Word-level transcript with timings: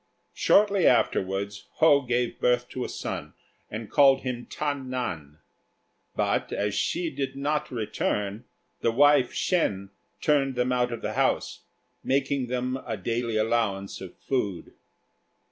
Shortly 0.33 0.87
afterwards 0.87 1.67
Ho 1.73 2.01
gave 2.01 2.39
birth 2.39 2.67
to 2.69 2.83
a 2.83 2.89
son, 2.89 3.33
and 3.69 3.91
called 3.91 4.21
him 4.21 4.47
Ta 4.49 4.73
nan; 4.73 5.37
but 6.15 6.51
as 6.51 6.73
Hsi 6.73 7.11
did 7.11 7.35
not 7.35 7.69
return, 7.69 8.45
the 8.79 8.89
wife 8.91 9.31
Shên 9.31 9.89
turned 10.19 10.55
them 10.55 10.71
out 10.71 10.91
of 10.91 11.03
the 11.03 11.13
house, 11.13 11.65
making 12.03 12.47
them 12.47 12.77
a 12.83 12.97
daily 12.97 13.37
allowance 13.37 14.01
of 14.01 14.17
food. 14.17 14.73